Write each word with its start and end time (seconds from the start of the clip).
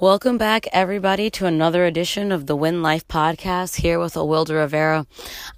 Welcome 0.00 0.38
back, 0.38 0.68
everybody, 0.72 1.28
to 1.30 1.46
another 1.46 1.84
edition 1.84 2.30
of 2.30 2.46
the 2.46 2.54
Win 2.54 2.82
Life 2.82 3.08
podcast 3.08 3.80
here 3.80 3.98
with 3.98 4.14
Awilda 4.14 4.54
Rivera. 4.54 5.08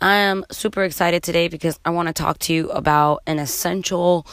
I 0.01 0.15
am 0.15 0.47
super 0.51 0.83
excited 0.83 1.23
today 1.23 1.47
because 1.47 1.79
I 1.85 1.91
want 1.91 2.07
to 2.07 2.15
talk 2.15 2.39
to 2.39 2.55
you 2.55 2.71
about 2.71 3.21
an 3.27 3.39
essential 3.39 4.27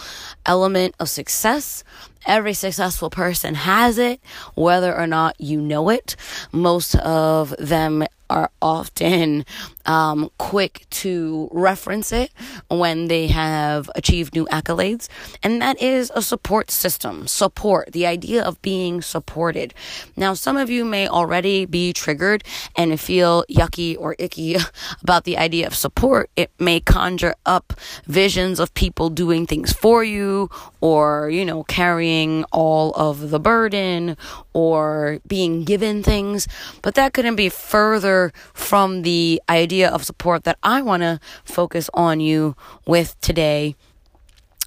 element 0.46 0.96
of 0.98 1.10
success. 1.10 1.84
Every 2.26 2.54
successful 2.54 3.10
person 3.10 3.56
has 3.56 3.98
it, 3.98 4.22
whether 4.56 4.98
or 4.98 5.08
not 5.08 5.36
you 5.42 5.60
know 5.60 5.90
it. 5.90 6.16
Most 6.54 6.96
of 6.96 7.54
them 7.60 8.06
are 8.30 8.50
often 8.62 9.46
um, 9.88 10.30
quick 10.38 10.86
to 10.90 11.50
reference 11.52 12.12
it 12.12 12.32
when 12.70 13.08
they 13.08 13.28
have 13.28 13.90
achieved 13.96 14.36
new 14.36 14.46
accolades, 14.48 15.08
and 15.42 15.62
that 15.62 15.82
is 15.82 16.12
a 16.14 16.22
support 16.22 16.70
system. 16.70 17.26
Support, 17.28 17.94
the 17.94 18.06
idea 18.06 18.44
of 18.44 18.62
being 18.62 19.02
supported. 19.02 19.74
Now, 20.16 20.34
some 20.34 20.58
of 20.58 20.70
you 20.70 20.86
may 20.86 21.08
already 21.08 21.66
be 21.66 21.94
triggered 21.94 22.44
and 22.76 23.00
feel 23.00 23.46
yucky 23.50 23.98
or 23.98 24.16
icky 24.20 24.58
about 25.02 25.24
the 25.24 25.38
idea 25.38 25.66
of 25.66 25.74
support. 25.74 26.30
It 26.36 26.52
may 26.60 26.80
conjure 26.80 27.36
up 27.46 27.74
visions 28.06 28.60
of 28.60 28.74
people 28.74 29.10
doing 29.10 29.48
things 29.48 29.72
for 29.72 30.04
you 30.04 30.50
or, 30.82 31.30
you 31.30 31.46
know, 31.46 31.64
carrying 31.64 32.44
all 32.52 32.92
of 32.94 33.30
the 33.30 33.40
burden 33.40 34.18
or 34.54 35.20
being 35.28 35.64
given 35.64 36.04
things, 36.04 36.48
but 36.82 36.96
that 36.96 37.14
couldn't 37.14 37.36
be 37.36 37.50
further 37.50 38.34
from 38.54 39.04
the 39.04 39.42
idea 39.50 39.77
of 39.86 40.04
support 40.04 40.44
that 40.46 40.58
I 40.64 40.82
want 40.82 41.04
to 41.04 41.20
focus 41.44 41.90
on 41.94 42.20
you 42.20 42.56
with 42.86 43.20
today. 43.22 43.76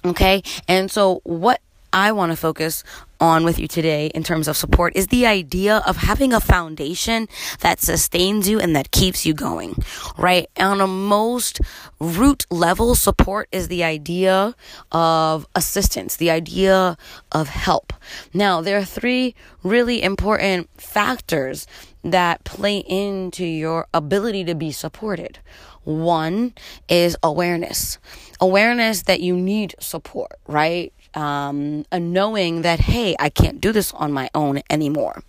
Okay. 0.05 0.41
And 0.67 0.89
so 0.89 1.21
what 1.23 1.61
I 1.93 2.11
want 2.11 2.31
to 2.31 2.35
focus 2.37 2.83
on 3.19 3.43
with 3.43 3.59
you 3.59 3.67
today 3.67 4.07
in 4.07 4.23
terms 4.23 4.47
of 4.47 4.57
support 4.57 4.95
is 4.95 5.07
the 5.07 5.25
idea 5.25 5.83
of 5.85 5.97
having 5.97 6.33
a 6.33 6.39
foundation 6.39 7.27
that 7.59 7.79
sustains 7.79 8.49
you 8.49 8.59
and 8.59 8.75
that 8.75 8.91
keeps 8.91 9.25
you 9.25 9.33
going, 9.33 9.75
right? 10.17 10.49
On 10.57 10.81
a 10.81 10.87
most 10.87 11.59
root 11.99 12.45
level, 12.49 12.95
support 12.95 13.47
is 13.51 13.67
the 13.67 13.83
idea 13.83 14.55
of 14.91 15.45
assistance, 15.53 16.15
the 16.15 16.31
idea 16.31 16.97
of 17.31 17.49
help. 17.49 17.93
Now, 18.33 18.61
there 18.61 18.77
are 18.77 18.85
three 18.85 19.35
really 19.61 20.01
important 20.01 20.69
factors 20.79 21.67
that 22.03 22.43
play 22.43 22.79
into 22.79 23.45
your 23.45 23.87
ability 23.93 24.43
to 24.45 24.55
be 24.55 24.71
supported. 24.71 25.39
One 25.83 26.53
is 26.87 27.17
awareness. 27.21 27.97
Awareness 28.39 29.03
that 29.03 29.19
you 29.19 29.35
need 29.35 29.75
support, 29.79 30.39
right? 30.47 30.93
Um, 31.13 31.85
a 31.91 31.99
knowing 31.99 32.61
that, 32.61 32.79
hey, 32.79 33.15
I 33.19 33.29
can't 33.29 33.61
do 33.61 33.71
this 33.71 33.93
on 33.93 34.11
my 34.11 34.29
own 34.33 34.61
anymore. 34.69 35.23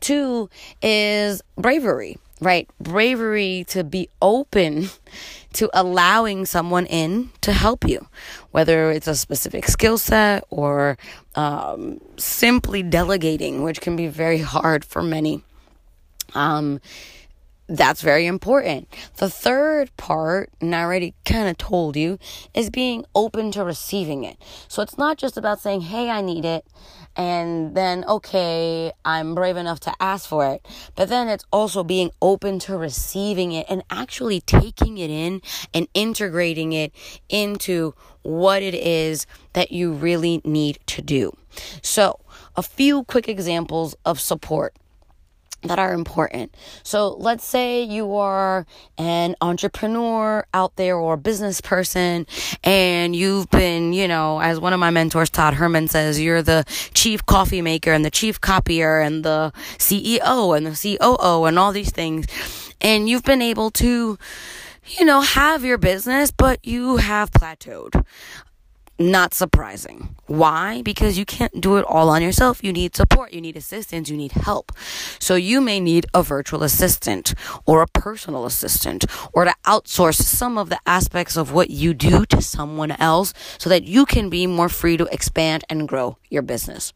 Two 0.00 0.48
is 0.82 1.42
bravery, 1.56 2.18
right? 2.40 2.68
Bravery 2.80 3.64
to 3.68 3.84
be 3.84 4.08
open 4.22 4.88
to 5.54 5.70
allowing 5.74 6.46
someone 6.46 6.86
in 6.86 7.30
to 7.42 7.52
help 7.52 7.86
you, 7.86 8.06
whether 8.50 8.90
it's 8.90 9.08
a 9.08 9.14
specific 9.14 9.66
skill 9.66 9.98
set 9.98 10.44
or 10.50 10.96
um, 11.34 12.00
simply 12.16 12.82
delegating, 12.82 13.62
which 13.62 13.80
can 13.80 13.96
be 13.96 14.06
very 14.06 14.38
hard 14.38 14.84
for 14.84 15.02
many. 15.02 15.42
Um, 16.34 16.80
that's 17.70 18.02
very 18.02 18.26
important. 18.26 18.88
The 19.18 19.30
third 19.30 19.96
part, 19.96 20.50
and 20.60 20.74
I 20.74 20.82
already 20.82 21.14
kind 21.24 21.48
of 21.48 21.56
told 21.56 21.96
you, 21.96 22.18
is 22.52 22.68
being 22.68 23.04
open 23.14 23.52
to 23.52 23.64
receiving 23.64 24.24
it. 24.24 24.36
So 24.66 24.82
it's 24.82 24.98
not 24.98 25.18
just 25.18 25.36
about 25.36 25.60
saying, 25.60 25.82
hey, 25.82 26.10
I 26.10 26.20
need 26.20 26.44
it, 26.44 26.66
and 27.16 27.76
then, 27.76 28.04
okay, 28.08 28.92
I'm 29.04 29.36
brave 29.36 29.56
enough 29.56 29.78
to 29.80 29.94
ask 30.00 30.28
for 30.28 30.46
it. 30.46 30.66
But 30.96 31.08
then 31.08 31.28
it's 31.28 31.44
also 31.52 31.84
being 31.84 32.10
open 32.20 32.58
to 32.60 32.76
receiving 32.76 33.52
it 33.52 33.66
and 33.68 33.84
actually 33.88 34.40
taking 34.40 34.98
it 34.98 35.10
in 35.10 35.40
and 35.72 35.86
integrating 35.94 36.72
it 36.72 36.92
into 37.28 37.94
what 38.22 38.64
it 38.64 38.74
is 38.74 39.26
that 39.52 39.70
you 39.70 39.92
really 39.92 40.40
need 40.44 40.80
to 40.86 41.02
do. 41.02 41.36
So, 41.82 42.18
a 42.56 42.62
few 42.62 43.04
quick 43.04 43.28
examples 43.28 43.94
of 44.04 44.20
support 44.20 44.74
that 45.62 45.78
are 45.78 45.92
important. 45.92 46.54
So 46.82 47.10
let's 47.18 47.44
say 47.44 47.82
you 47.82 48.16
are 48.16 48.66
an 48.98 49.36
entrepreneur 49.40 50.46
out 50.54 50.76
there 50.76 50.96
or 50.96 51.14
a 51.14 51.18
business 51.18 51.60
person 51.60 52.26
and 52.64 53.14
you've 53.14 53.50
been, 53.50 53.92
you 53.92 54.08
know, 54.08 54.40
as 54.40 54.58
one 54.58 54.72
of 54.72 54.80
my 54.80 54.90
mentors, 54.90 55.30
Todd 55.30 55.54
Herman 55.54 55.88
says, 55.88 56.20
you're 56.20 56.42
the 56.42 56.64
chief 56.94 57.24
coffee 57.26 57.62
maker 57.62 57.92
and 57.92 58.04
the 58.04 58.10
chief 58.10 58.40
copier 58.40 59.00
and 59.00 59.24
the 59.24 59.52
CEO 59.78 60.56
and 60.56 60.66
the 60.66 60.96
COO 60.98 61.44
and 61.44 61.58
all 61.58 61.72
these 61.72 61.90
things. 61.90 62.26
And 62.80 63.08
you've 63.08 63.24
been 63.24 63.42
able 63.42 63.70
to, 63.72 64.18
you 64.86 65.04
know, 65.04 65.20
have 65.20 65.64
your 65.64 65.78
business, 65.78 66.30
but 66.30 66.64
you 66.66 66.96
have 66.96 67.30
plateaued. 67.30 68.04
Not 69.00 69.32
surprising. 69.32 70.14
Why? 70.26 70.82
Because 70.82 71.16
you 71.16 71.24
can't 71.24 71.58
do 71.58 71.78
it 71.78 71.86
all 71.86 72.10
on 72.10 72.20
yourself. 72.20 72.62
You 72.62 72.70
need 72.70 72.94
support, 72.94 73.32
you 73.32 73.40
need 73.40 73.56
assistance, 73.56 74.10
you 74.10 74.16
need 74.18 74.32
help. 74.32 74.72
So 75.18 75.36
you 75.36 75.62
may 75.62 75.80
need 75.80 76.04
a 76.12 76.22
virtual 76.22 76.62
assistant 76.62 77.32
or 77.64 77.80
a 77.80 77.86
personal 77.86 78.44
assistant 78.44 79.06
or 79.32 79.46
to 79.46 79.54
outsource 79.64 80.20
some 80.20 80.58
of 80.58 80.68
the 80.68 80.78
aspects 80.84 81.38
of 81.38 81.50
what 81.50 81.70
you 81.70 81.94
do 81.94 82.26
to 82.26 82.42
someone 82.42 82.90
else 82.90 83.32
so 83.56 83.70
that 83.70 83.84
you 83.84 84.04
can 84.04 84.28
be 84.28 84.46
more 84.46 84.68
free 84.68 84.98
to 84.98 85.06
expand 85.06 85.64
and 85.70 85.88
grow 85.88 86.18
your 86.28 86.42
business. 86.42 86.92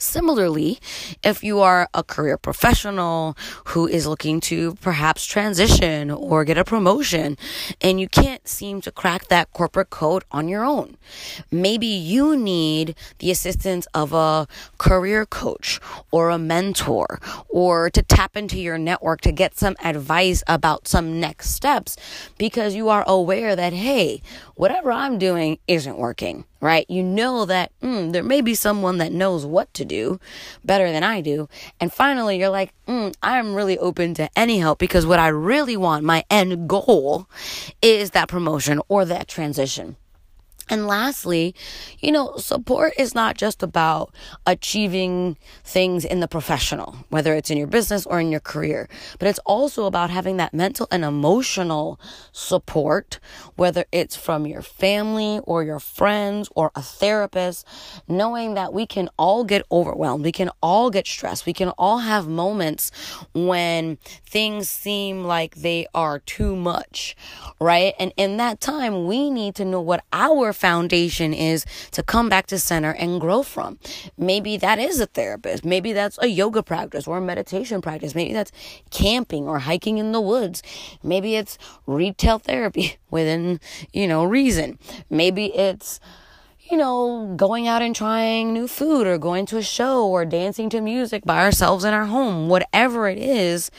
Similarly, 0.00 0.78
if 1.22 1.44
you 1.44 1.60
are 1.60 1.86
a 1.92 2.02
career 2.02 2.38
professional 2.38 3.36
who 3.66 3.86
is 3.86 4.06
looking 4.06 4.40
to 4.40 4.74
perhaps 4.76 5.26
transition 5.26 6.10
or 6.10 6.42
get 6.46 6.56
a 6.56 6.64
promotion 6.64 7.36
and 7.82 8.00
you 8.00 8.08
can't 8.08 8.48
seem 8.48 8.80
to 8.80 8.90
crack 8.90 9.28
that 9.28 9.52
corporate 9.52 9.90
code 9.90 10.24
on 10.32 10.48
your 10.48 10.64
own, 10.64 10.96
maybe 11.50 11.86
you 11.86 12.34
need 12.34 12.94
the 13.18 13.30
assistance 13.30 13.86
of 13.92 14.14
a 14.14 14.48
career 14.78 15.26
coach 15.26 15.78
or 16.10 16.30
a 16.30 16.38
mentor 16.38 17.20
or 17.50 17.90
to 17.90 18.02
tap 18.02 18.38
into 18.38 18.58
your 18.58 18.78
network 18.78 19.20
to 19.20 19.32
get 19.32 19.58
some 19.58 19.76
advice 19.84 20.42
about 20.46 20.88
some 20.88 21.20
next 21.20 21.50
steps 21.50 21.98
because 22.38 22.74
you 22.74 22.88
are 22.88 23.04
aware 23.06 23.54
that, 23.54 23.74
hey, 23.74 24.22
whatever 24.54 24.90
I'm 24.90 25.18
doing 25.18 25.58
isn't 25.68 25.98
working 25.98 26.46
right? 26.60 26.86
You 26.88 27.02
know 27.02 27.44
that 27.46 27.72
mm, 27.80 28.12
there 28.12 28.22
may 28.22 28.40
be 28.40 28.54
someone 28.54 28.98
that 28.98 29.12
knows 29.12 29.46
what 29.46 29.72
to 29.74 29.84
do 29.84 30.20
better 30.64 30.90
than 30.92 31.02
I 31.02 31.20
do. 31.20 31.48
And 31.80 31.92
finally, 31.92 32.38
you're 32.38 32.50
like, 32.50 32.72
mm, 32.86 33.14
I'm 33.22 33.54
really 33.54 33.78
open 33.78 34.14
to 34.14 34.28
any 34.36 34.58
help 34.58 34.78
because 34.78 35.06
what 35.06 35.18
I 35.18 35.28
really 35.28 35.76
want, 35.76 36.04
my 36.04 36.24
end 36.30 36.68
goal, 36.68 37.28
is 37.82 38.10
that 38.10 38.28
promotion 38.28 38.80
or 38.88 39.04
that 39.04 39.28
transition. 39.28 39.96
And 40.70 40.86
lastly, 40.86 41.54
you 41.98 42.12
know, 42.12 42.36
support 42.36 42.92
is 42.96 43.12
not 43.12 43.36
just 43.36 43.62
about 43.62 44.14
achieving 44.46 45.36
things 45.64 46.04
in 46.04 46.20
the 46.20 46.28
professional, 46.28 46.96
whether 47.08 47.34
it's 47.34 47.50
in 47.50 47.58
your 47.58 47.66
business 47.66 48.06
or 48.06 48.20
in 48.20 48.30
your 48.30 48.40
career, 48.40 48.88
but 49.18 49.26
it's 49.26 49.40
also 49.40 49.86
about 49.86 50.10
having 50.10 50.36
that 50.36 50.54
mental 50.54 50.86
and 50.92 51.04
emotional 51.04 52.00
support, 52.30 53.18
whether 53.56 53.84
it's 53.90 54.14
from 54.14 54.46
your 54.46 54.62
family 54.62 55.40
or 55.42 55.64
your 55.64 55.80
friends 55.80 56.48
or 56.54 56.70
a 56.76 56.82
therapist, 56.82 57.66
knowing 58.06 58.54
that 58.54 58.72
we 58.72 58.86
can 58.86 59.08
all 59.18 59.42
get 59.42 59.62
overwhelmed. 59.72 60.24
We 60.24 60.32
can 60.32 60.50
all 60.62 60.88
get 60.90 61.06
stressed. 61.08 61.46
We 61.46 61.52
can 61.52 61.70
all 61.70 61.98
have 61.98 62.28
moments 62.28 62.92
when 63.34 63.98
things 64.24 64.70
seem 64.70 65.24
like 65.24 65.56
they 65.56 65.88
are 65.94 66.20
too 66.20 66.54
much, 66.54 67.16
right? 67.60 67.94
And 67.98 68.12
in 68.16 68.36
that 68.36 68.60
time, 68.60 69.06
we 69.06 69.30
need 69.30 69.56
to 69.56 69.64
know 69.64 69.80
what 69.80 70.04
our 70.12 70.52
foundation 70.60 71.32
is 71.32 71.64
to 71.92 72.02
come 72.02 72.28
back 72.28 72.46
to 72.48 72.58
center 72.58 72.92
and 72.92 73.20
grow 73.20 73.42
from. 73.42 73.78
Maybe 74.18 74.56
that 74.58 74.78
is 74.78 75.00
a 75.00 75.06
therapist. 75.06 75.64
Maybe 75.64 75.92
that's 75.92 76.18
a 76.20 76.26
yoga 76.26 76.62
practice 76.62 77.08
or 77.08 77.18
a 77.18 77.22
meditation 77.22 77.80
practice. 77.80 78.14
Maybe 78.14 78.34
that's 78.34 78.52
camping 78.90 79.48
or 79.48 79.60
hiking 79.60 79.98
in 79.98 80.12
the 80.12 80.20
woods. 80.20 80.62
Maybe 81.02 81.36
it's 81.36 81.56
retail 81.86 82.38
therapy 82.38 82.98
within, 83.10 83.58
you 83.92 84.06
know, 84.06 84.24
reason. 84.24 84.78
Maybe 85.08 85.46
it's 85.46 85.98
you 86.70 86.76
know, 86.76 87.34
going 87.36 87.66
out 87.66 87.82
and 87.82 87.96
trying 87.96 88.52
new 88.52 88.68
food 88.68 89.04
or 89.04 89.18
going 89.18 89.44
to 89.44 89.56
a 89.56 89.62
show 89.62 90.06
or 90.06 90.24
dancing 90.24 90.70
to 90.70 90.80
music 90.80 91.24
by 91.24 91.40
ourselves 91.40 91.82
in 91.84 91.92
our 91.92 92.06
home, 92.06 92.48
whatever 92.48 93.08
it 93.08 93.18
is, 93.18 93.72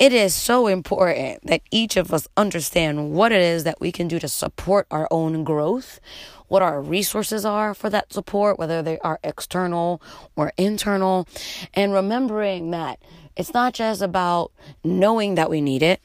it 0.00 0.14
is 0.14 0.34
so 0.34 0.66
important 0.66 1.46
that 1.46 1.60
each 1.70 1.98
of 1.98 2.10
us 2.12 2.26
understand 2.34 3.12
what 3.12 3.32
it 3.32 3.42
is 3.42 3.64
that 3.64 3.82
we 3.82 3.92
can 3.92 4.08
do 4.08 4.18
to 4.18 4.28
support 4.28 4.86
our 4.90 5.06
own 5.10 5.44
growth, 5.44 6.00
what 6.48 6.62
our 6.62 6.80
resources 6.80 7.44
are 7.44 7.74
for 7.74 7.90
that 7.90 8.10
support, 8.10 8.58
whether 8.58 8.82
they 8.82 8.98
are 9.00 9.20
external 9.22 10.00
or 10.36 10.54
internal, 10.56 11.28
and 11.74 11.92
remembering 11.92 12.70
that 12.70 12.98
it's 13.36 13.52
not 13.52 13.74
just 13.74 14.00
about 14.00 14.50
knowing 14.82 15.34
that 15.34 15.50
we 15.50 15.60
need 15.60 15.82
it 15.82 16.00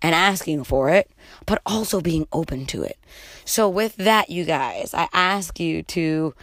and 0.00 0.14
asking 0.14 0.64
for 0.64 0.88
it, 0.88 1.10
but 1.44 1.60
also 1.66 2.00
being 2.00 2.26
open 2.32 2.64
to 2.64 2.82
it. 2.82 2.96
So, 3.44 3.68
with 3.68 3.96
that, 3.96 4.30
you 4.30 4.46
guys, 4.46 4.94
I 4.94 5.08
ask 5.12 5.60
you 5.60 5.82
to 5.82 6.34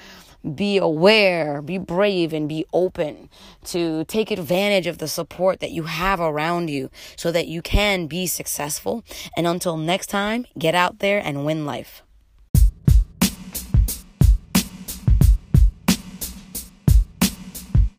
be 0.56 0.78
aware, 0.78 1.62
be 1.62 1.78
brave, 1.78 2.34
and 2.34 2.50
be 2.50 2.66
open 2.74 3.30
to 3.66 4.04
take 4.06 4.32
advantage 4.32 4.88
of 4.88 4.98
the 4.98 5.08
support 5.08 5.60
that 5.60 5.72
you 5.72 5.84
have 5.84 6.20
around 6.20 6.70
you 6.70 6.90
so 7.16 7.32
that 7.32 7.48
you 7.48 7.62
can 7.62 8.08
be 8.08 8.26
successful. 8.28 9.04
And 9.38 9.46
until 9.46 9.78
next 9.78 10.08
time, 10.08 10.46
get 10.58 10.76
out 10.76 11.00
there 11.00 11.20
and 11.24 11.46
win 11.46 11.66
life. 11.66 12.04